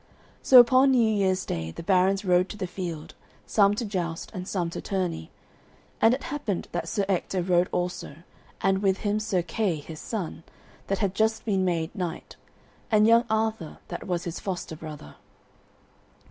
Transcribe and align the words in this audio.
So 0.41 0.59
upon 0.59 0.93
New 0.93 1.13
Year's 1.13 1.45
Day 1.45 1.69
the 1.69 1.83
barons 1.83 2.25
rode 2.25 2.49
to 2.49 2.57
the 2.57 2.65
field, 2.65 3.13
some 3.45 3.75
to 3.75 3.85
joust 3.85 4.31
and 4.33 4.47
some 4.47 4.71
to 4.71 4.81
tourney; 4.81 5.29
and 6.01 6.15
it 6.15 6.23
happened 6.23 6.67
that 6.71 6.87
Sir 6.89 7.05
Ector 7.07 7.43
rode 7.43 7.69
also, 7.71 8.15
and 8.61 8.81
with 8.81 9.01
him 9.05 9.19
Sir 9.19 9.43
Kay, 9.43 9.75
his 9.75 9.99
son, 9.99 10.41
that 10.87 10.97
had 10.97 11.13
just 11.13 11.45
been 11.45 11.63
made 11.63 11.93
knight, 11.93 12.35
and 12.89 13.05
young 13.05 13.25
Arthur 13.29 13.77
that 13.89 14.07
was 14.07 14.23
his 14.23 14.39
foster 14.39 14.75
brother. 14.75 15.17